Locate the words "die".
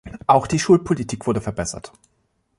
0.47-0.57